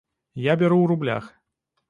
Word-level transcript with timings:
Я 0.45 0.55
бяру 0.61 0.77
ў 0.81 0.85
рублях. 0.93 1.25